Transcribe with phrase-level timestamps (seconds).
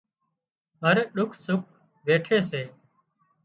[0.81, 1.63] هر ڏُک سُک
[2.05, 2.63] ويٺي سي